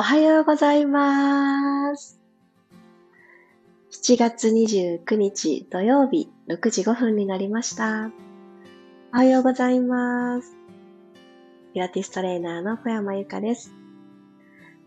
[0.00, 2.18] おはようございます。
[3.92, 8.10] 7月29日土曜日6時5分になりました。
[9.12, 10.56] おはようございます。
[11.74, 13.74] ピラティストレーナーの小山由かです。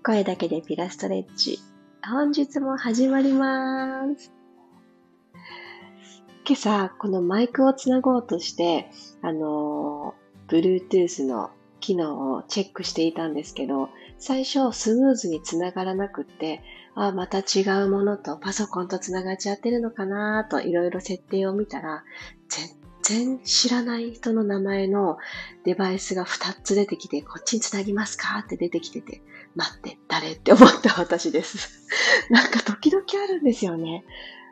[0.04, 1.60] 声だけでピラストレッチ。
[2.04, 4.34] 本日も始まります。
[6.44, 8.90] 今朝、このマイクをつなごうとして、
[9.22, 10.16] あの、
[10.48, 11.52] Bluetooth の
[11.82, 16.62] 機能をチェックしていたんですけど、最初スムーズにつながらなくって、
[16.96, 22.04] あまた違うものとパソコンとつながっちゃってるのかなといろいろ設定を見たら、
[22.50, 22.70] 全
[23.38, 25.18] 然知らない人の名前の
[25.66, 29.22] デバイスが2つ出てきて、こっちにつなぎますかって出てきてて、
[29.56, 31.88] 待って、誰って思った私です。
[32.30, 34.06] なんか時々あるんですよね。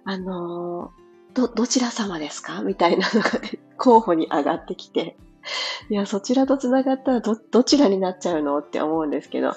[0.03, 0.91] あの
[1.33, 2.61] ど、どちら様ですか？
[2.61, 5.15] みたいなのが、ね、候補に上がってきて、
[5.89, 9.55] いや、そちらと繋がったらど、どちらになっちゃうのって思うんですけど、不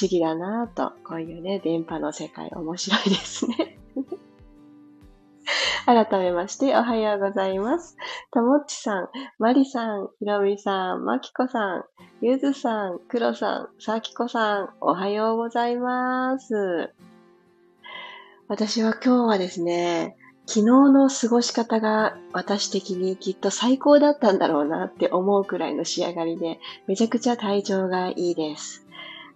[0.00, 3.78] 思議だなぁと、こういうね、電波の世界面白いですね。
[5.86, 7.96] 改めまして、おはようございます。
[8.32, 11.84] ともっちさん、まりさん、ひろみさん、まきこさん、
[12.22, 16.94] ゆずさん、くろさん、さきこさん、おはようございます。
[18.48, 28.86] 私は今日はですね、昨日の過ごし方が私的にきっと最高だったんだろうなって思うくらいの仕上がりで、めちゃくちゃ体調がいいです。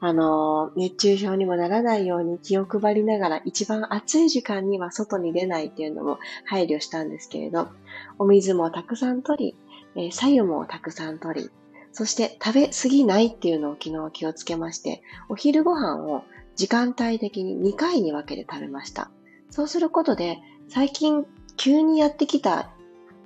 [0.00, 7.68] あの、熱中症にもならないように気を配りながら一番暑い時間には外に出ないっていうのも配慮したんですけれど、
[8.18, 9.56] お水もたくさん取り、
[9.96, 11.50] えー、左右もたくさん取り、
[11.90, 16.22] そして食べ過ぎないっていうのを昨日気をつけまして、お昼ご飯を
[16.54, 19.10] 時間帯的に2回に分けて食べました。
[19.50, 20.38] そうすることで
[20.68, 22.70] 最近急にやってきた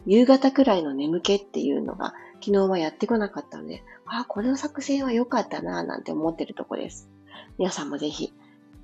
[0.07, 7.09] 夕方くらいの眠気っていうのが昨日はやってこなかったので、ああ、この作戦は良かったなぁなんて思ってるとこです。
[7.59, 8.33] 皆さんもぜひ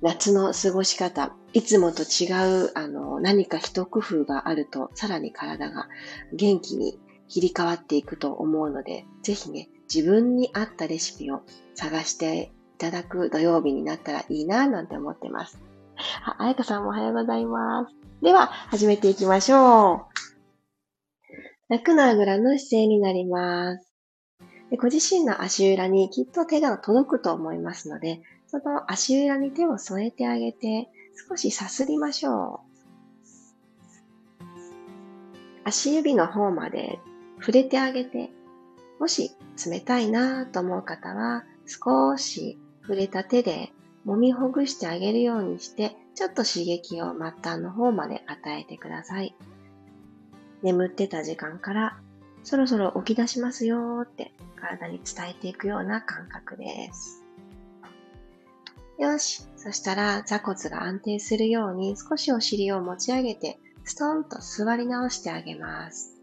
[0.01, 2.31] 夏の過ごし方、いつもと違
[2.65, 5.89] う、あの、何か一工夫があると、さらに体が
[6.33, 6.97] 元気に
[7.27, 11.41] 切り替わっていくと思うので、ぜひね、自分に合ったレシピを
[11.75, 15.59] 探していただく土曜日になったらいいなぁなんて思ってます。
[16.23, 17.98] あ、あやかさんもおはようございます。
[18.21, 19.99] では、始めていきましょう。
[21.69, 23.93] 楽なあぐらの姿勢になります。
[24.77, 30.89] ご自身の足裏にきっと手が届くと思いますので、その足裏に手を添えてあげて、
[31.29, 32.59] 少しさすりましょ
[34.43, 34.43] う。
[35.63, 36.99] 足指の方まで
[37.39, 38.31] 触れてあげて、
[38.99, 39.31] もし
[39.65, 43.71] 冷たいなと思う方は、少し触れた手で
[44.05, 49.35] 揉みほぐしてあげるようにして、ちょっと刺激を末端の方まで与えてください。
[50.61, 51.99] 眠ってた時間から
[52.43, 57.23] そろそろ起き出しますよって体に伝えていくような感覚です。
[58.97, 59.43] よし。
[59.55, 66.17] そしたら座骨が安定するように少しお尻を持ち上げてストンと座り直してあげます。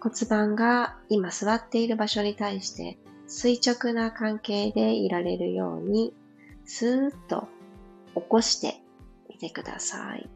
[0.00, 6.12] 骨盤が今座っている場所に対して垂直な関係でいられるように
[6.64, 7.48] スーッと
[8.14, 8.80] 起こして
[9.28, 10.28] みてください。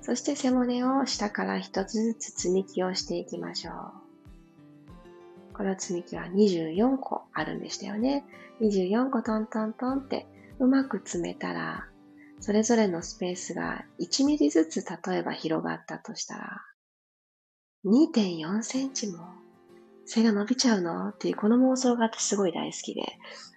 [0.00, 5.54] そして背骨を下から一つずつ積み木をしていきましょう。
[5.54, 8.24] この積み木は24個あるんでしたよね。
[8.60, 10.26] 24個トントントンって
[10.60, 11.88] うまく積めたら、
[12.40, 16.62] それぞれのスペースが1ミリずつ例えば広がったとしたら、
[17.84, 19.18] 2.4センチも
[20.08, 21.10] 背が伸びちゃうの？
[21.10, 23.02] っていうこの妄想が私すごい大好きで、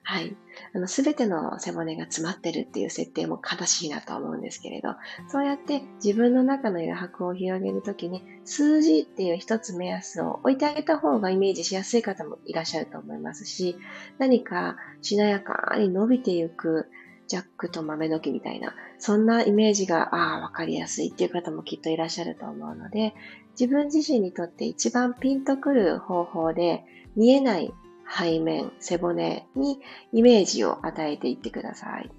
[0.03, 0.35] はい。
[0.75, 4.95] あの、すべての背骨が詰まってるっていう設定も悲しいなと思うんですけれど、
[5.29, 13.78] そうやって自分の中の余白を広げるときに、数字っていう一つ目安を置いてあげた方がイメージしやすい方もいらっしゃると思いますし、
[14.18, 16.88] 何かしなやかに伸びていく
[17.31, 23.14] ジャックと豆の木みたいな、そんなイメージが、ああ、わかりやすいっていう方もきっといらっしゃると思うので、
[23.58, 26.84] 自分自身にとって一番ピンとくる方法で、
[27.16, 27.74] 見えない
[28.06, 29.80] 背面、背骨に
[30.12, 32.12] イメージを与えていってください。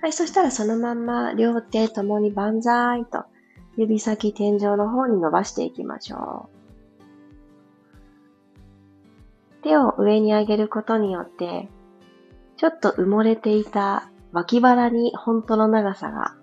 [0.00, 3.24] はい、そしたらそのまんま両手ともに万歳と
[3.76, 6.48] 指先天井の方に伸ばしていきましょ
[9.60, 9.62] う。
[9.62, 11.68] 手を上に上げることによって、
[12.60, 16.34] ちょっと埋もれていた脇腹に本当の長さが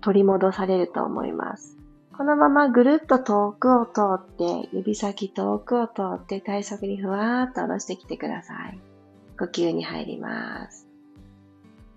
[0.00, 1.76] 取り戻されると思います。
[2.16, 8.80] このままぐるっと遠くを通って、指先遠くを通って体側にふわーっと下ろしてきてください。
[9.38, 10.88] 呼吸に入ります。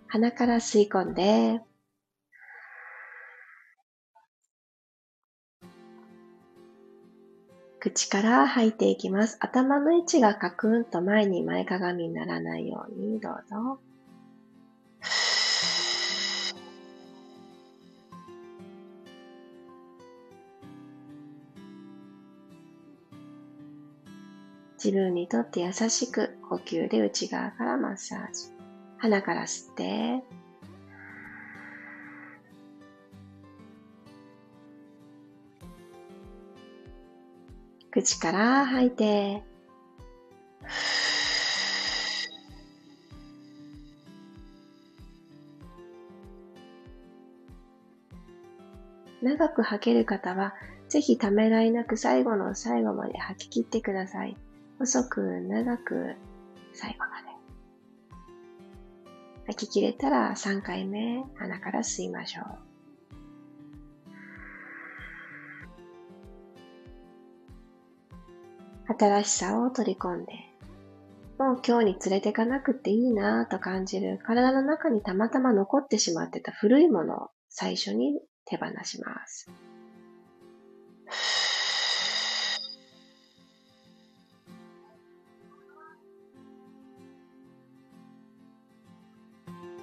[0.08, 1.62] 鼻から吸い込んで、
[7.84, 9.36] 口から吐いていきます。
[9.42, 13.78] 頭の位置がカクンと前に前かがみにならないようにどうぞ。
[24.82, 28.46] 自分にとって優しく呼吸で内側からマッサージ。
[28.98, 30.24] 鼻から吸って、
[37.94, 39.44] 口から吐いて、
[49.22, 50.56] 長く吐ける方は、
[50.90, 54.36] ぜひためらいなく最後の最後まで吐き切ってください。
[54.80, 56.16] 細く長く
[56.74, 57.28] 最後まで。
[59.46, 62.73] 吐き切れたら3回目鼻から吸いましょう。
[68.98, 70.34] 新しさを取り込んで、
[71.40, 79.50] もう今日に連れてかなくていいなぁと感じる体の中にたまたま残ってしまってた古いものを最初に手放します。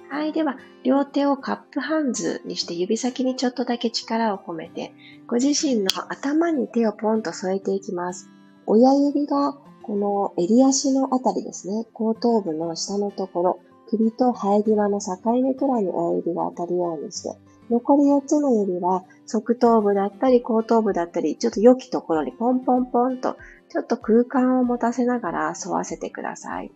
[0.09, 0.33] はい。
[0.33, 4.93] では、両手をカップハンズにして指先にちょっとだけ力を込めて、
[5.25, 8.29] ご自身の頭に手をポンと添えていきます。
[8.73, 9.51] 親指が
[9.83, 13.59] この襟足のあたりですね、後頭部の下のところ、
[13.89, 17.37] 首と生え際の境目くらいに親指が当たるようにして、
[17.69, 23.35] 残り4つの指は側頭部だったり後頭部だったり、ちょっと良きところにポンポンポンと、
[23.67, 26.71] ちょっと空間を持たせながら沿わせてください。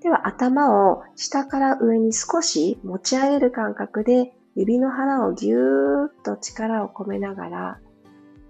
[0.00, 7.80] では頭を下から上に少し持ち上げる感覚で指の腹をぎゅーっと力を込めながら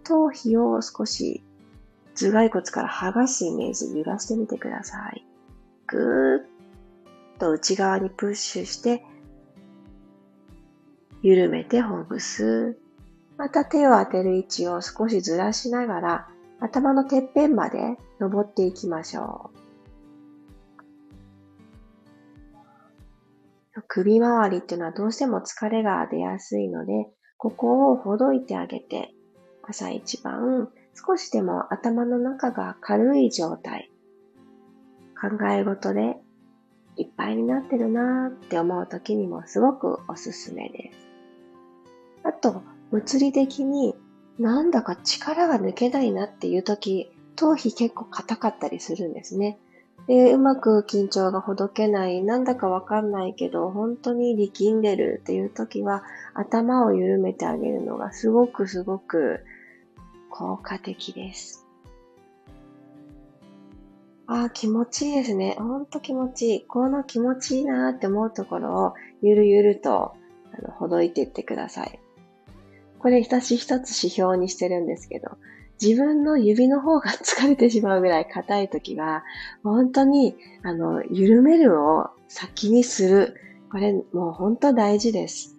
[0.04, 1.42] 頭皮を少し
[2.18, 5.24] 頭蓋骨から剥がすイメージ揺らしてみてください。
[5.86, 6.46] ぐーっ
[7.38, 9.04] と内側にプッシュして、
[11.22, 12.76] 緩めてほぐす。
[13.36, 16.28] また手を当てる位置を少しずらしながら、
[16.60, 19.58] 頭のてっぺんまで登っていきましょう。
[23.86, 29.14] 首周りっていうのはどうしても疲れが出やすいので、ここをほどいてあげて、
[29.62, 30.68] 朝一番
[31.06, 33.90] 少しでも頭の中が軽い状態、
[35.20, 36.16] 考え事で
[36.96, 40.98] いっぱいになってるなーって思う時にもすごくおすすめです。
[42.24, 43.94] あと、物理的に
[44.40, 49.58] なんだか力が抜けないなっていう時、頭皮結構硬かったりするんですね。
[50.08, 56.02] で、うまく緊張がほどけない、なんだかわかんないけど、本当に力んでるっていう時は、
[56.34, 59.44] 頭を緩めてあげるのがすごくすごく
[60.30, 61.66] 効果的です。
[64.26, 65.56] ああ、気持ちいいですね。
[65.58, 66.66] ほんと気持ちいい。
[66.66, 70.14] この気持ちいいなーって思うところをゆるゆると
[70.52, 71.98] あのほどいていってください。
[72.98, 75.30] これ一つ一つ指標にしてるんですけど、
[75.80, 79.22] 自分の指の方が疲れてしまうぐらい硬い時は、
[79.62, 83.34] 本当に、あの、緩めるを先にする。
[83.70, 85.57] これもう本当大事です。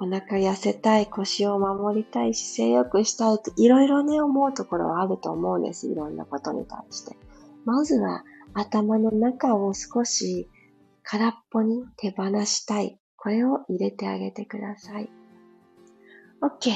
[0.00, 5.88] お腹痩せたい、腰を守りたい、姿勢良くしたいっていろいろね、思うところはあると思うんです。
[5.88, 7.16] いろんなことに対して。
[7.64, 8.24] まずは
[8.54, 10.48] 頭の中を少し
[11.02, 13.00] 空っぽに手放したい。
[13.16, 15.10] これを入れてあげてください。
[16.40, 16.70] OK。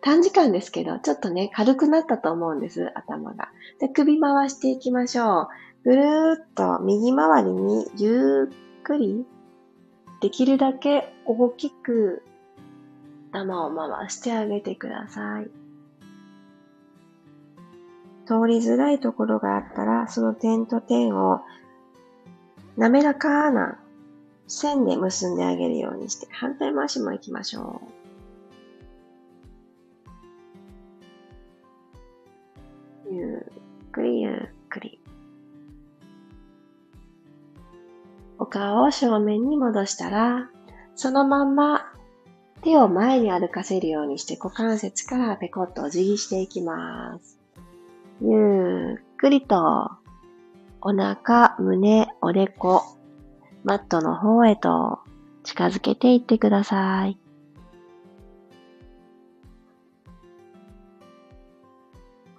[0.00, 3.50] 短時間ですけど、ちょっとね、軽くなったと思うんです、頭が。
[3.80, 5.48] で、首回していきましょう。
[5.84, 9.26] ぐるーっと右回りにゆっくり、
[10.22, 12.22] できるだけ大きく
[13.32, 15.50] 頭を回してあげてください。
[18.26, 21.40] 通りづらいところがあったら、その点と点を
[22.76, 23.78] 滑らかな
[24.46, 27.82] 線で結んであげるようにして、反対回しも行きましょ
[33.08, 33.14] う。
[33.14, 33.46] ゆ
[33.88, 34.34] っくりゆっ
[34.68, 35.00] くり。
[38.38, 40.50] お顔を正面に戻したら、
[40.94, 41.91] そのまんま
[42.62, 47.38] 手を前に歩かせるようにして股関節からペコッとお辞儀していきます。
[48.20, 49.90] ゆっくりと
[50.80, 52.82] お腹、胸、おでこ、
[53.64, 54.98] マットの方へと
[55.44, 57.18] 近づけていってください。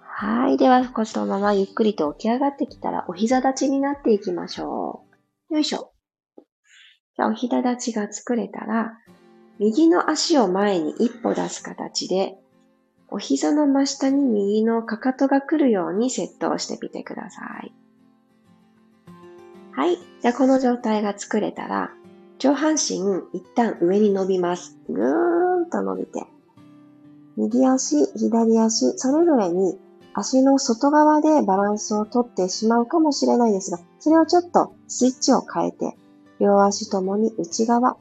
[0.00, 0.56] はい。
[0.58, 5.04] では、このままゆっくりと起き上がってきたら、お膝立ちになっていきましょ
[5.50, 5.54] う。
[5.54, 5.92] よいしょ。
[7.16, 8.98] じゃあ、お膝立ちが作れたら、
[9.58, 12.38] 右の足を前に一歩出す形で、
[13.08, 17.72] お膝の真下に右のかかとが来るようにセットをしてみてください。
[19.72, 19.96] はい。
[20.20, 21.90] じゃあこの状態が作れたら、
[22.38, 22.98] 上半身
[23.32, 24.78] 一旦上に伸びます。
[24.88, 26.24] ぐーんと伸びて。
[27.36, 29.78] 右足、左足、それぞれに
[30.14, 35.96] 足の外側でバランスをとってしまうかもしれないですが、それをちょっとスイッチを変えて、
[36.38, 37.96] 両足ともに内側、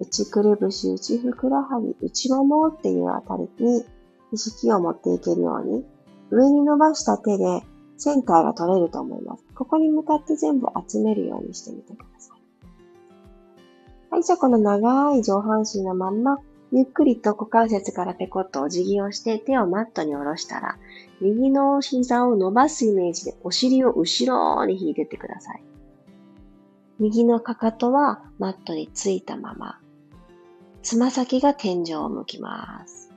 [0.00, 3.84] 内くるぶし、内ふくらはぎ、内ももっていうあたりに
[4.32, 5.84] 意識を持っていけるように、
[6.30, 7.62] 上に伸ばした手で
[7.96, 9.44] センターが取れると思います。
[9.54, 12.40] ここに向かって全部集めるようにしてみてください。
[14.10, 16.38] はい、じゃあこの長い上半身のまんま、
[16.72, 20.78] ゆっくりと股関節からペコッとお辞儀をして手をマットに下ろしたら、
[21.20, 25.62] 右の膝を伸ばすイメージでお尻を後ろに引いてってください。
[27.00, 29.80] 右のかかとはマットについたまま、
[30.82, 33.12] つま先が天井を向きます。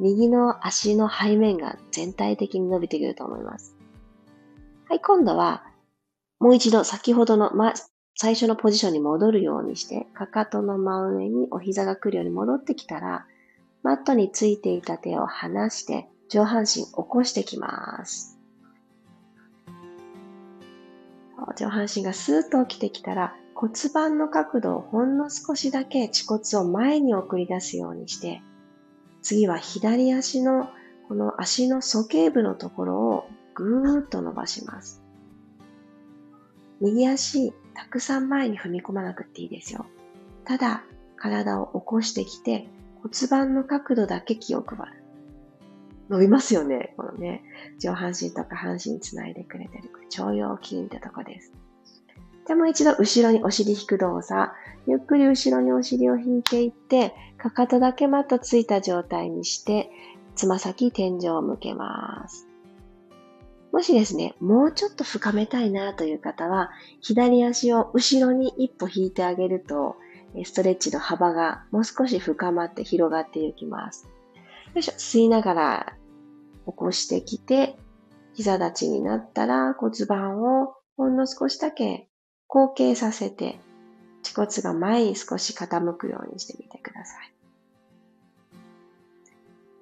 [0.00, 3.76] 右の足の背面が全体的に伸びてくると思います。
[4.88, 5.64] はい、今度は、
[6.38, 7.74] もう一度先ほどの、ま、
[8.16, 13.26] 最初のポジションに戻るようにして、かかとの真上にお膝が来るように戻ってきたら、
[13.82, 18.38] マットについていた手を離して、上半身起こしてきます。
[21.56, 28.40] 上半身がスーッと起きてきたら、骨盤の角度をほんの少しだけ恥骨を前に送り出すようにして、
[29.20, 30.70] 次は左足の
[31.08, 35.02] この足の鼠径部のところをぐーっと伸ばします。
[36.80, 39.84] 右足、たくさん前に踏み込まなくていいですよ。
[40.46, 40.82] ただ、
[41.16, 42.66] 体を起こしてきて
[43.02, 45.04] 骨盤の角度だけ気を配る。
[46.08, 46.94] 伸びますよね。
[46.96, 47.44] このね、
[47.78, 51.52] 上半身とか半身つないでくれてる腸腰筋ってとこです。
[52.50, 54.50] でもう一度後ろにお尻引く動作。
[54.88, 59.88] ゆっくり後ろにお尻を引いていって、かかとだけマットついた状態にして、
[60.34, 62.48] つま先天井を向けます。
[63.70, 69.94] もしですね、もうちょっと深めたいなという方は、左足を後ろに一歩引いてあげると、
[70.44, 74.08] ストレッチの幅がもう少し深まって広がっていきます。
[74.74, 75.92] よいしょ、吸いながら
[76.66, 77.78] 起こしてきて、
[78.34, 82.09] 膝立ちになったら骨盤をほんの少しだけ
[82.50, 83.60] 後傾させて、
[84.22, 87.32] 恥骨が前に少し傾くようにしてみてください。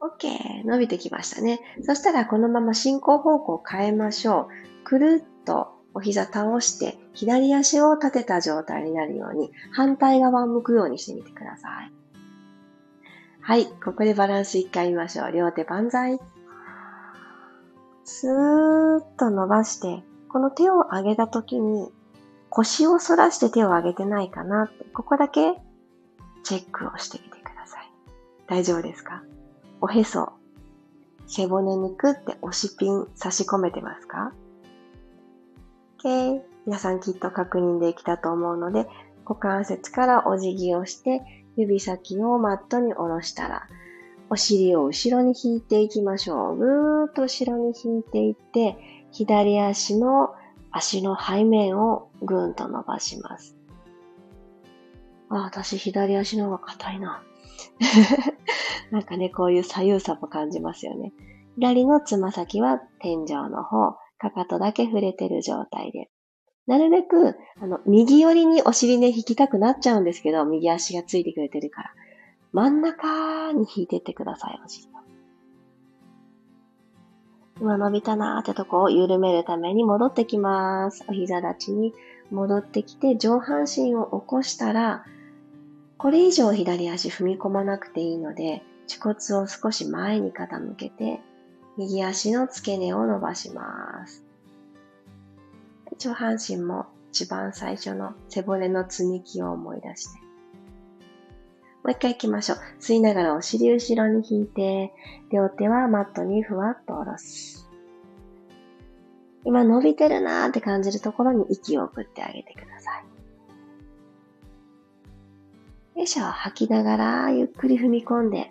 [0.01, 0.65] OK。
[0.65, 1.61] 伸びてきましたね。
[1.83, 4.49] そしたらこのまま進行方向を変えましょ
[4.83, 4.85] う。
[4.85, 11.93] くるっとお膝倒して左足を立てた状態になるように反対側を向くようにしてみてください。
[13.41, 13.67] はい。
[13.67, 15.33] ここでバランス一回見ましょう。
[15.33, 16.21] 両手万歳。
[18.05, 21.91] スーッと伸ばして、この手を上げた時に
[22.51, 25.55] 腰を反らして手を上げてないかなって、ここだけ
[26.45, 27.91] チェックをしてみてください。
[28.47, 29.23] 大丈夫ですか？
[29.81, 30.33] おへそ、
[31.27, 34.33] 背骨にくって押しピン差し込めてますか
[35.99, 36.41] ?OK。
[36.67, 38.89] 皆さんきっと確認できたと思うので、
[39.25, 41.23] 股関節からお辞儀をして、
[41.57, 43.69] 指先をマットに下ろしたら、
[44.31, 46.57] お尻を後ろに引いていきましょう。
[46.57, 48.77] ぐーっと後ろに引いていって、
[49.11, 50.35] 左足の
[50.71, 53.57] 足の背面をぐんと伸ばします。
[55.31, 57.23] あ、私左足の方が硬いな。
[58.91, 61.13] なんかね、こういう左右差も感じますよね。
[61.57, 66.11] 左のつま先は天井の方、かかとだけ触れてる状態で。
[66.67, 71.91] なるべく、あの、右寄りにお尻ね、引きたくなっちゃうんですけど、右足がついてくれてるから。
[72.53, 74.87] 真ん中に引いてってください、お尻。
[77.61, 81.05] 今伸びたなーってとこを緩めるために戻ってきます。
[81.09, 81.93] お膝立ちに
[82.31, 85.05] 戻ってきて上半身を起こしたら、
[85.97, 91.21] これ以上左足踏み込まなくていいので、恥骨を少し前に傾けて、
[91.77, 94.25] 右足の付け根を伸ばします。
[95.99, 100.28] 上半身も一番最初の背骨の積み木を思い出して、
[101.89, 102.59] う一回行きましょう。
[102.81, 104.93] 吸いながらお尻後ろに引いて、
[105.31, 107.69] 両手はマットにふわっと下ろす。
[109.45, 112.91] 今伸びてるなーって感じるところに息を送ってあげてくださ
[115.95, 115.99] い。
[115.99, 118.51] よいしょ、吐きながらゆっくり踏み込んで、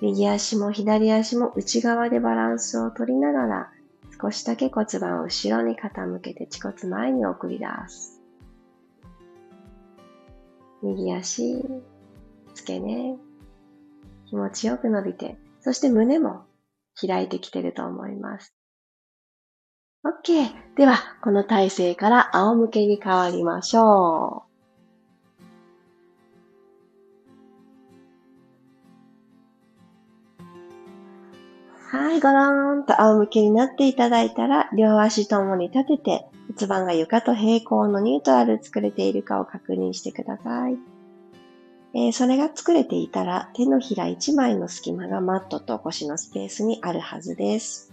[0.00, 3.70] 右足も左足も内側でバランスを取りながら、
[4.20, 8.15] 少しだけ骨盤を後ろに傾けて、恥骨前に送り出す。
[10.82, 11.62] 右足、
[12.54, 13.16] 付け根、
[14.26, 16.44] 気持ちよく伸びて、そして胸も
[17.00, 18.54] 開いてきてると思います。
[20.04, 20.76] OK!
[20.76, 24.46] では、この体勢から仰向けに変わりましょう。
[31.96, 40.78] はい、ごろーんと仰向けになっていただいたら、両足ともに立てて、骨盤が床と平行のニュートラル作れているかを確認してください。
[41.94, 47.92] えー、それが作れていたら、手のひら1枚の隙間がマットと腰のスペースにあるはずです。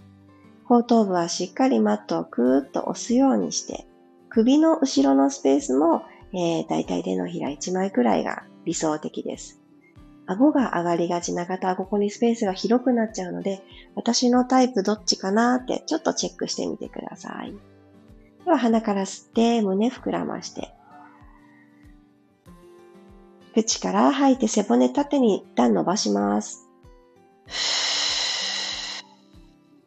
[0.64, 3.86] 後頭部はしっかりマットをクーッと押すようにして、
[4.28, 9.60] 首の後ろのスペースも、えー、だいたい手のひら1枚くらいが理想的です。
[10.26, 13.62] 顎が上がりがちな方はここにスペースが広くなっちゃうので、
[13.94, 17.54] 私のタイプどっちかなーってちょっとチェックしてみてください。
[18.44, 20.74] では鼻から吸って胸膨らまして、
[23.54, 26.68] 口から吐いて背骨縦に一旦伸ばします。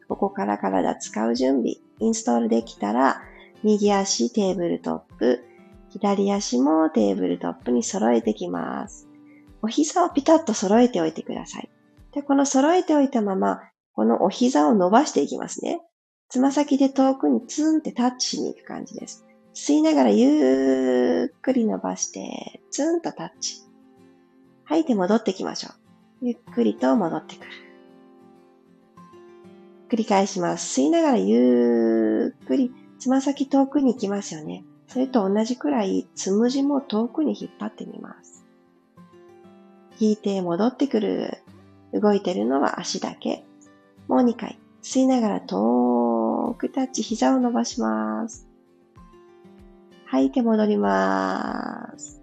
[0.08, 3.22] ここから体使う準備、インストールできたら、
[3.62, 5.44] 右足テーブルトップ、
[5.90, 9.06] 左足もテーブルトップに揃えてきます。
[9.60, 11.68] お膝をピタッと揃えておいてください。
[12.12, 13.60] で、この揃えておいたまま、
[13.92, 15.82] このお膝を伸ばしていきますね。
[16.28, 19.24] つま先で遠くにツンってタッチしに行く感じです。
[19.54, 23.62] 吸いながらゆっくり伸ばして、ツンとタッチ。
[24.64, 25.70] 吐いて戻ってきましょ
[26.22, 26.26] う。
[26.26, 27.50] ゆっくりと戻ってくる。
[29.90, 30.80] 繰り返します。
[30.80, 34.64] 吸いながらゆっくり、つま先遠くに行きますよね。
[34.86, 38.44] それと同じくらい、つむじも遠くに引っ張ってみます。
[39.98, 41.38] 引いて戻ってくる。
[41.94, 43.44] 動いてるのは足だけ。
[44.08, 44.58] もう2回。
[44.82, 46.07] 吸いながら遠
[46.54, 48.48] くタッチ、膝を伸ばします。
[50.06, 52.22] 吐いて戻ります。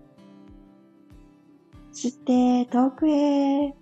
[1.94, 3.74] 吸って遠くへ。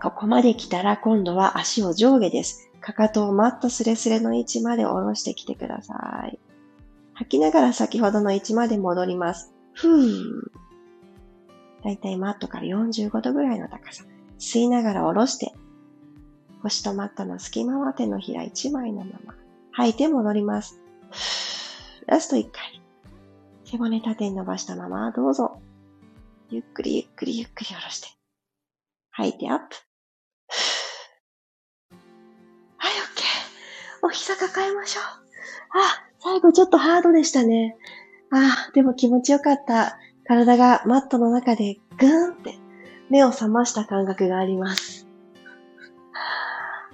[0.00, 2.70] ここまで来たら今度は足を上下です。
[2.80, 6.38] かかとをマットスレスレの位置まで下ろしてきてください。
[7.14, 9.52] 吐きながら先ほどの位置まで戻ります。
[9.72, 10.22] ふー。
[11.82, 14.04] だいたいマットから45度ぐらいの高さ。
[14.38, 15.52] 吸いながら下ろして、
[16.66, 19.34] 腰とマットの隙間は手のひら1枚のまま。
[19.70, 20.80] 吐いて戻ります。
[22.06, 22.82] ラスト1回。
[23.64, 25.60] 背骨縦に伸ばしたまま、どうぞ。
[26.50, 28.08] ゆっくりゆっくりゆっくり下ろして。
[29.10, 29.76] 吐いてアップ。
[32.78, 34.06] はい、OK。
[34.06, 35.02] お膝抱えましょう。
[35.04, 37.76] あ、最後ちょっとハードでしたね。
[38.32, 39.98] あ、でも気持ちよかった。
[40.26, 42.58] 体がマットの中でぐーんって
[43.08, 45.05] 目を覚ました感覚があります。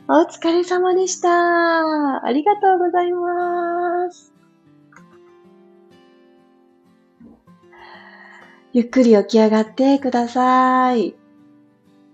[0.09, 2.25] お疲れ様でした。
[2.25, 4.33] ありがとうございます。
[8.73, 11.15] ゆっくり起き上がってください。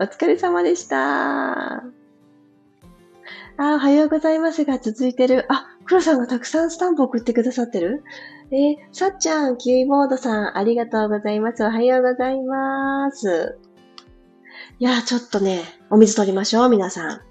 [0.01, 0.99] お疲れ様でした。
[1.73, 1.83] あ、
[3.59, 5.47] おはようございますが続いてる。
[5.49, 8.05] あ、黒さんがたくさんスタンプ送ってくださってる
[8.51, 11.65] えー、さっちゃん、キウイボードさん、ありがとうございます。
[11.65, 13.59] おはようございます。
[14.79, 17.28] いや、ちょっとね、お水取りましょう、皆さん。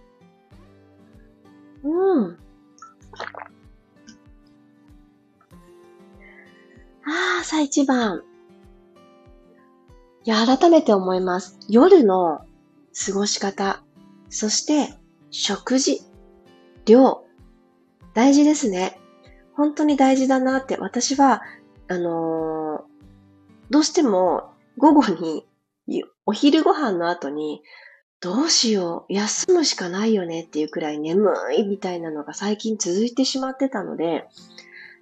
[1.88, 2.38] うん。
[7.06, 8.24] ああ、さあ一番。
[10.26, 11.58] いや、改めて思います。
[11.70, 12.42] 夜の
[13.06, 13.82] 過ごし方、
[14.30, 14.94] そして
[15.30, 16.02] 食事、
[16.86, 17.24] 量、
[18.14, 19.00] 大事ですね。
[19.54, 21.42] 本当に大事だなって私は、
[21.88, 22.82] あのー、
[23.70, 25.46] どうしても午後に、
[26.26, 27.62] お昼ご飯の後に、
[28.20, 34.28] どうしよう、休むしかないよねっていうくらい眠いみたいなのが最近続いてしまってたので、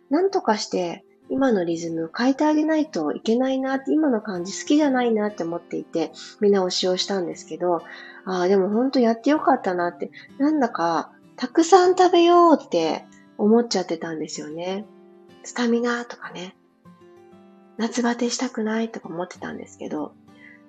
[0.10, 7.82] なんとかして今のリズム変えてあげないといけないなって、今の感じ好きじゃないなって思っていて、見直しをしたんですけど、
[8.25, 13.06] ああ、でも本当やってよかったなって、なんだかたくさん食べようって
[13.38, 14.86] 思っちゃってたんですよね。
[15.43, 16.56] スタミナとかね。
[17.78, 20.13] 夏バテしたくないとか思ってたんですけど、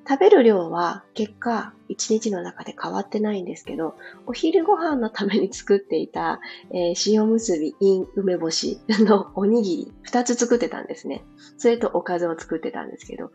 [0.08, 6.40] 食べる量は結果一日の中で変わってないんですけど、お昼ご飯のために作っていた、
[6.70, 11.24] えー、塩むすび in 梅干し のおにぎり二つ作ってたんですね。
[11.56, 13.30] それとおかずを作ってたんですけど、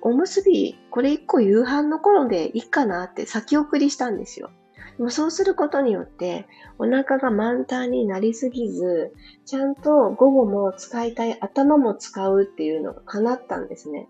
[0.00, 4.50] おむすびこれ一個夕飯の頃でいいかなって先送りしたんですよ。
[4.96, 6.46] でもそうすることによって、
[6.78, 9.12] お腹が満タンになりすぎず、
[9.44, 14.08] ちゃんと午後も使いたい頭も使うっていうのが叶ったんですね。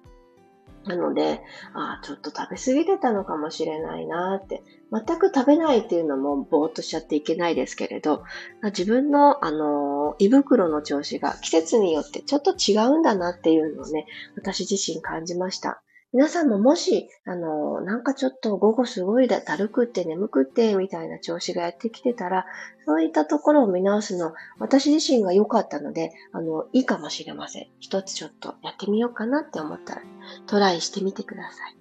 [0.89, 1.41] なので、
[1.75, 8.25] ああ、ちょっと食べ過ぎてたのかもしれないなって、全く食べないっていうのもぼーっとしちゃっていけないですけれど、
[8.65, 15.83] 自分の、あの、胃袋の調子が季節によってちょっと違うんだなっていうのをね、私自身感じました。
[16.15, 22.47] 皆さんももし、あの、なんかちょっと午後すごいだだるくって眠くってみたいな調子がやってきてたら、
[22.87, 27.67] そういったところを見直すの、私自身が良かったので、あの、いいかもしれません。
[27.79, 30.03] 一つちょっとやってみようかなって思ったら、
[30.47, 31.77] トライしてみてください。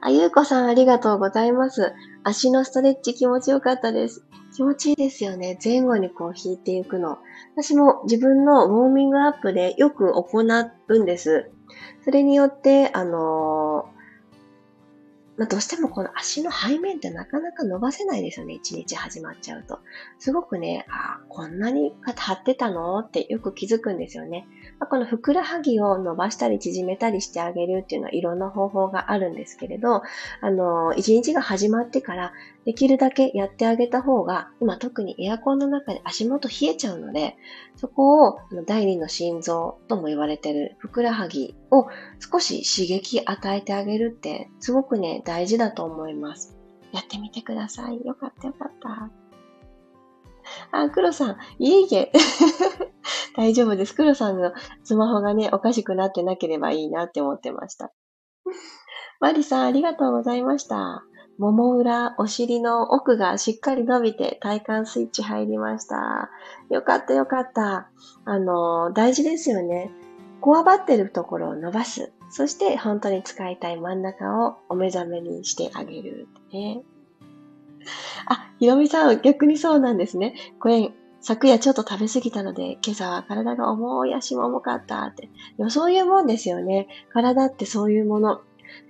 [0.00, 1.92] あ、ゆうこさんありがとうございます。
[2.24, 4.24] 足のストレッチ気持ちよかったです。
[4.56, 5.58] 気持ちいいですよね。
[5.62, 7.18] 前後にこう引いていくの。
[7.54, 10.40] 私も自分のウォーミングアップでよく行
[10.88, 11.50] うんです。
[12.04, 13.86] それによって、あの
[15.40, 18.52] まあ、どうしてもこの足の背面ってなかなか伸ばせないですよね。
[18.52, 19.78] 一日始まっちゃうと。
[20.18, 24.46] すごくね、あこんなに張ってたのってよく気づくんですよね。
[24.78, 30.02] まあ、このふくらはぎを伸ばしたり縮めたりしてあげるっていうのはいろんな方法があるんですけれど、
[30.42, 32.34] あの、一日が始まってから
[32.66, 37.36] できるだけやってあげた方が、今特にエアコンの中で足元冷えちゃうので、
[37.76, 41.86] そこを第二の心臓とも言われてるふくらはぎを
[42.18, 46.56] 少し刺激与えてあげるってすごくね、大事だと思います。
[46.90, 48.04] やってみてください。
[48.04, 49.10] よかったよかった。
[50.76, 52.10] あ、黒さん、いえいえ。
[53.36, 53.94] 大丈夫です。
[53.94, 57.92] 黒さんのスマホがね、おかしくなってなければいいなって思ってました。
[59.20, 61.04] マリさん、ありがとうございました。
[61.38, 66.28] もも裏、お尻の奥がしっかり伸びて体幹スイッチ入りました。
[66.70, 67.88] よかったよかった。
[68.24, 69.92] あの、大事ですよね。
[70.40, 72.12] こわばってるところを伸ばす。
[72.30, 76.28] そして本当に使いたい真ん中をお目覚めにしてあげる。
[76.52, 76.82] ね。
[78.26, 80.34] あ、ひろみさん、逆にそうなんですね。
[80.60, 85.28] これ、昨夜ちょっと食べ過ぎたので、今朝は体が重い足も重かったって。
[85.58, 86.88] でもそういうもんですよね。
[87.12, 88.40] 体ってそういうもの。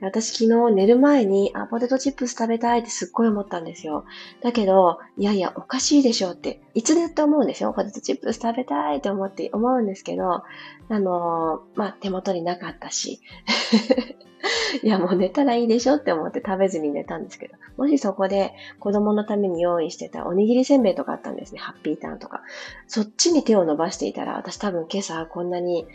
[0.01, 4.05] 私昨日寝る前に、あ、ポテトチップス食べたいってすっごい思ったんですよ。
[4.43, 7.73] だけど、いやいや、おかしいでしょって、いつでって思うんですよ。
[7.73, 10.45] ポテトチップス食べたいって思って、思うんですけど、あ
[10.89, 13.21] のー、まあ、手元になかったし。
[14.83, 21.61] いや、もう寝たらいいでしょって思って食べずに寝たんですけど、もしそこで子供のために用意してたおにぎりせんべいとかあったんですね。
[21.61, 22.43] ハッピーターンとか。
[22.87, 25.87] そっちに手を伸ばしていたら、私多分今朝こんなに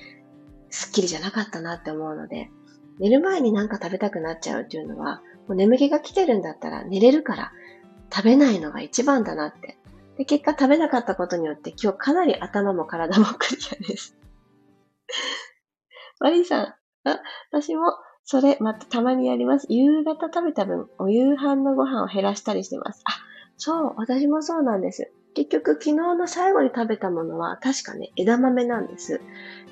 [0.69, 2.49] スッキリじゃなかったなって思うので、
[2.99, 7.51] 寝る前になんか食べたくなっちゃうっていうのは、もう眠気が来てるんだったら寝れるから
[8.13, 9.77] 食べないのが一番だなって。
[10.17, 14.17] で、結果食べなかったことによって今日かなり頭も体もクリアです。
[16.19, 16.65] マリーさん、
[17.09, 19.67] あ、私もそれまたたまにやります。
[19.69, 23.01] 夕方食べた分、お夕飯のご飯を減らしたりしてます。
[23.05, 23.11] あ、
[23.57, 25.11] そう、私もそうなんです。
[25.35, 29.19] 結局昨日の最後に食べたものは確かね、枝豆なんです。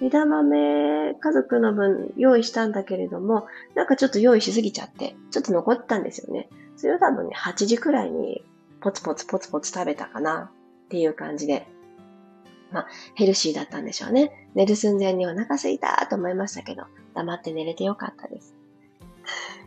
[0.02, 6.50] 枝豆家族の分用意したんだけれども、なんかちょっと用意しすぎちゃって、ちょっと残ったんですよね。
[6.76, 8.44] それを多分ね、8時くらいに
[8.82, 10.52] ポツポツポツポツ食べたかな
[10.86, 11.66] っていう感じで。
[12.74, 14.50] まあ、ヘルシーだったんでしょうね。
[14.56, 18.54] 寝る寸前にお腹すいたと思いましたけど、黙って寝れてよかったです。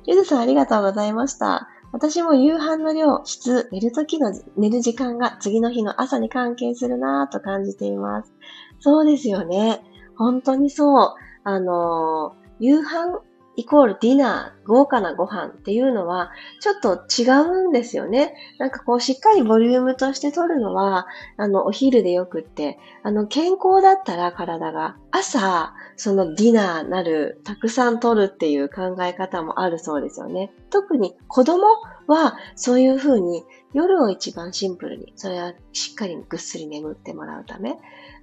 [0.05, 1.71] ゆずさんありがとうございました。
[1.97, 8.35] 私も夕飯の量、質、寝る時の寝る時間が次の日の朝に関係するなぁと感じています。
[8.81, 9.81] そうですよね。
[10.19, 11.15] 本当にそう。
[11.45, 13.19] あの夕飯
[13.57, 17.25] イコールディナー、豪華なご飯っていうのは、ちょっと違
[17.65, 18.35] うんですよね。
[18.59, 21.07] なんかこう、しっかりボリュームとして取るのは、
[21.39, 30.53] あの、お昼でよくって、あの、健康だったら体が、朝、そのディナーなる、たくさん取るっていう考え方もあるそうですよね。
[30.71, 31.65] 特に子供
[32.07, 37.77] は、そういうふうに、夜を一番シンプルに、それはしっかりぐっすり眠ってもらうため、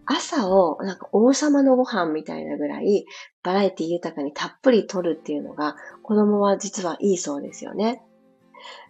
[0.05, 3.05] 朝をなんか王様のご飯みたいなぐらい
[3.43, 8.01] バラエティ豊かにたっぷり取るっていうのが子供は実はいいそうですよね。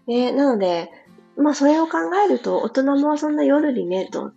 [0.07, 0.89] で、なので、
[1.37, 4.31] まあそれを考えると大人もそんな夜にね、ど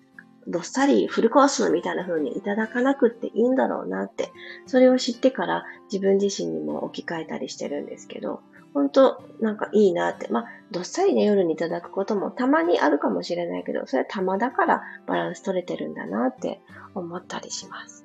[0.49, 4.31] どっさりフルコースみたいな風にいただかなくっていいんだろうなって、
[4.67, 8.41] それを知ってから自分自身にも置き換えたりしてるんですけど、
[8.77, 10.29] 本当なんかいいなって。
[10.29, 16.61] まあ、どっさりね、夜にいただくこともたまにあるかもしれないけど、それはたまだからバランス取れてるんだなって
[16.95, 18.05] 思ったりします。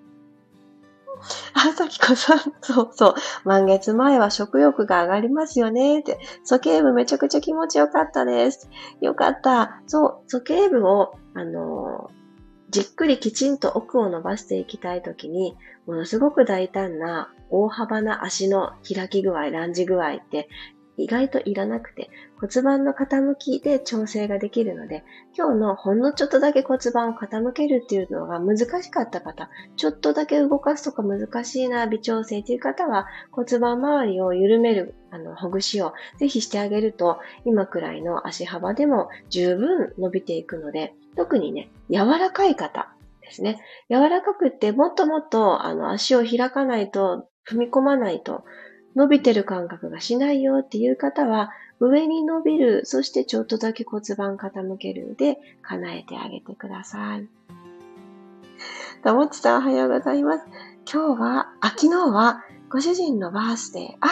[1.55, 3.15] あ、さきこさん、 そうそう。
[3.43, 5.99] 満月前は食欲が上がりますよね。
[5.99, 6.19] って。
[6.45, 8.69] 鼠径部めちゃくちゃ気持ちよかったです。
[9.01, 9.81] よかった。
[9.87, 12.20] そう、鼠径部を、あのー
[12.71, 20.47] じっくりきちんと奥を伸ばしていきたいときに、ものすごく大胆な大幅な足の開き具合、ランジ具合って
[20.97, 25.03] 意外といらなくて骨盤の傾きで調整ができるので
[25.37, 43.61] 今日のほんのちょっとだけ骨盤を傾けるっていうのが難しかった方ちょっとだけ動かすとか難しいな微調整という方は骨盤周りを緩めるあのほぐしをぜひしてあげると今くらいの足幅でも十分伸びていくので特にね柔らかい方ですね。
[43.89, 48.43] 柔らかくってもっともっとあの足を開かないと踏み込まないと
[48.95, 57.27] 伸びてる感覚がしないよっていう方は、上に伸びる、そしてちょっとだけ骨盤傾けるで叶えてあげてください。
[59.03, 60.45] ともちさんおはようございます。
[60.91, 63.83] 今日は、あ、昨日はご主人のバースデー。
[64.01, 64.09] ああ、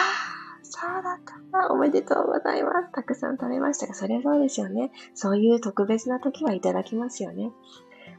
[0.80, 1.18] そうだっ
[1.52, 2.92] たおめでとうございます。
[2.92, 4.90] たくさん食べましたが、それはそうですよね。
[5.14, 7.50] そういう特別な時はいただきますよね。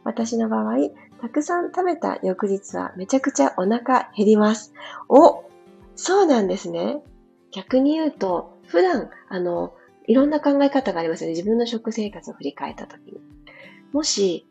[0.03, 0.75] 私の場合、
[1.21, 4.73] たくさん食べた翌日はめちゃくちゃお腹減ります。
[5.09, 5.43] お
[5.95, 7.01] そうなんですね。
[7.51, 9.73] 逆に言うと、普段、あの、
[10.07, 11.33] いろんな考え方がありますよね。
[11.33, 13.19] 自分の食生活を振り返った時に。
[13.91, 14.47] もし、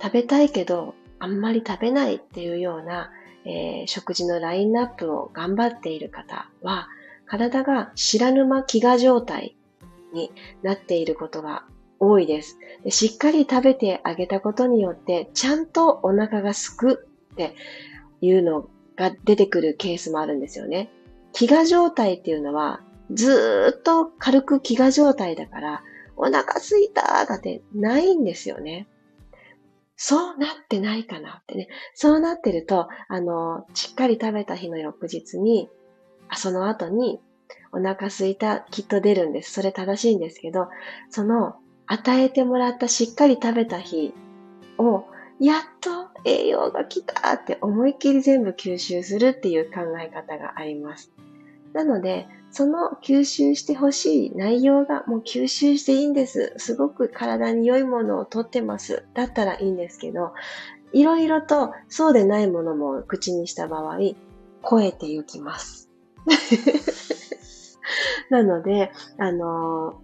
[0.00, 3.10] 食べたいけど、あんまり食べないっていうような、
[3.44, 6.88] えー、食事のラインナップを頑張っている方は、
[7.38, 9.56] 体が知らぬ間飢餓状態
[10.12, 10.30] に
[10.62, 11.64] なっていることが
[11.98, 12.92] 多いですで。
[12.92, 17.56] しっかり食べてあげたことによって、ちゃんとお腹がすくって
[18.20, 20.90] いうのが出てくるケースもあるんですよね。
[21.32, 25.82] 飢餓状態っていうのは、ずっと軽く飢餓状態だから、
[26.16, 28.86] お腹すいたがってないんですよね。
[29.96, 31.68] そうなってないかなってね。
[31.94, 35.68] そうなってると、あの、しっかり食べた日の翌日に、
[36.34, 37.20] その後に、
[37.72, 39.52] お腹すいた、きっと出るんです。
[39.52, 40.68] それ正しいんですけど、
[41.10, 41.56] その、
[41.86, 44.14] 与えてもらったしっかり食べた日
[44.78, 45.04] を、
[45.40, 45.90] やっと
[46.24, 51.12] 栄養が来たって思いっきり全部吸収するっていう考え方があります。
[51.72, 56.54] なので、その吸収してほしい内容がもう吸収していいんです。
[56.56, 59.04] すごく体に良いものをとってます。
[59.12, 60.32] だったらいいんですけど、
[60.92, 63.98] いろいろとそうでないものも口にした場合、
[64.70, 65.83] 超えていきます。
[68.30, 69.96] なので、あのー、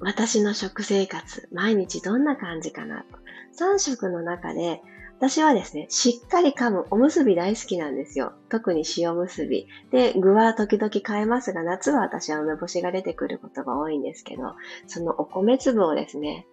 [0.00, 3.18] 私の食生活、毎日どんな感じかなと。
[3.56, 4.82] 3食の中で
[5.22, 8.32] 私はですね、しっかり噛むおむすび大好きなんですよ。
[8.48, 9.68] 特に塩むすび。
[9.92, 14.56] で、具は時々変えますが、夏は私は梅干しが出てくることが多いんですけど、
[14.88, 16.44] そのお米粒をですね、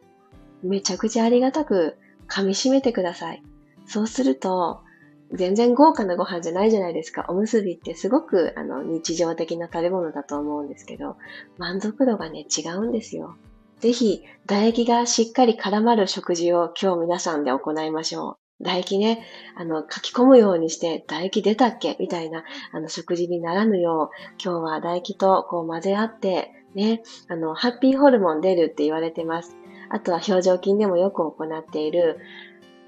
[0.61, 1.97] めちゃくちゃありがたく
[2.27, 3.41] 噛み締めてください。
[3.87, 4.81] そうすると、
[5.31, 7.25] 全然豪華なご飯じゃないじゃないですか。
[7.29, 11.17] おむすびってすごくあの日常的な食べ物だと思うんですけど、
[11.57, 13.35] 満足度がね、違うんですよ。
[13.79, 18.63] ぜひ、唾液がしっかり絡まる食事を今日皆さんで行いましょう。
[18.63, 19.23] 唾液ね、
[19.55, 21.95] あの、書き込むようにして、唾液出たっけ？
[21.97, 29.55] みたいな、あの、食事にならぬよう、今日は唾液とこう混ぜ合って、ね、あの、ハッピーホルモン出るって言われてます。
[29.89, 32.19] あとは表情筋でもよく行っている、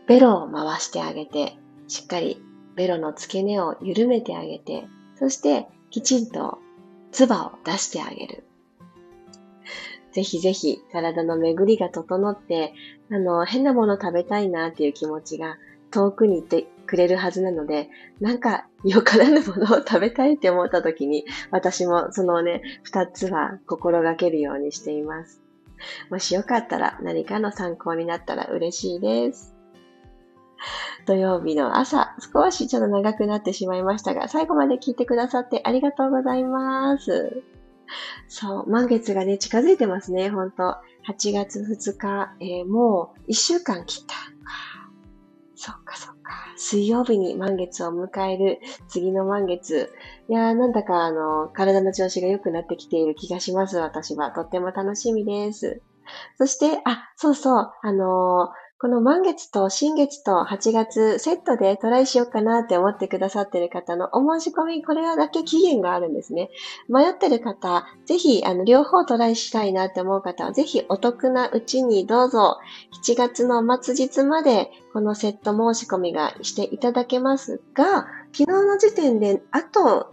[0.07, 1.55] ベロを回してあげて、
[1.91, 2.41] しっかり
[2.77, 4.85] ベロの付け根を緩めてあげて、
[5.19, 6.59] そしてきちんと
[7.11, 8.45] 唾を出してあげる。
[10.13, 12.73] ぜひぜひ体の巡りが整って、
[13.11, 15.57] あの、変なもの食べたいなっていう気持ちが
[15.91, 17.89] 遠くに行ってくれるはずなので、
[18.21, 25.41] なんかよからぬものを食べたいって思った時に、私もそのね、二つは心がけるようにしています。
[26.09, 29.60] もしよかったら何かの参考になったら嬉しいです。
[31.05, 37.43] 土曜日の朝、少しちょっと長くなってしまいましたが、最後まで聞いてくださってありがとうございます。
[38.27, 40.75] そう、満月がね、近づいてますね、ほんと。
[41.09, 44.15] 8月2日、えー、もう1週間切った。
[45.55, 46.31] そっかそっか。
[46.57, 49.91] 水曜日に満月を迎える次の満月。
[50.29, 54.31] いやー、なんだかあの、体の調子が良くなってきている気がします、私は。
[54.31, 55.81] とっても楽しみです。
[56.37, 66.49] そして、あ、そうそう、あのーこの満月と新月と8月セットでトライしようかなって思ってくださってる方のお申し込み、これはだけ期限があるんですね。
[66.89, 72.57] 迷ってる方、ぜひ、あの、両方トライしたいなって思う方は、ぜひお得なうちにどうぞ、
[73.05, 80.11] 7月の末日までこのセット申し込みがしていただけますが、昨日の時点であと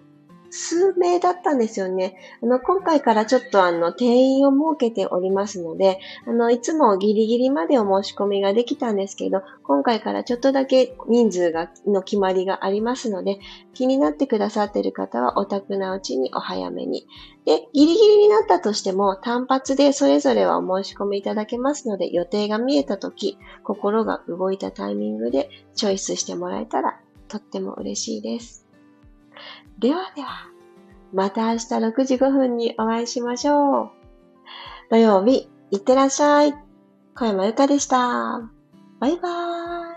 [0.51, 2.17] 数名だったんですよね。
[2.43, 13.39] あの、今回からちょっとあの、定員を設けておりますので、あの、いつもギリギリまでお申し込みができたんですけど、今回からちょっとだけ人数が、の決まりがありますので、
[13.75, 17.07] 気になってくださっている方はお宅なうちにお早めに。
[17.45, 28.68] で、ギリギリになったとしても、単発でそれぞれはお申し込みいただけますので、予定が見えたとき、心が動いたタイミングでチョイスしてもらえたら、とっても嬉しいです。
[29.79, 30.51] ではでは、
[31.13, 33.91] また明日6時5分にお会いしましょう。
[34.91, 36.55] 土曜日、いってらっしゃい。
[37.15, 38.41] 小山由かでした。
[38.99, 39.88] バイバーイ。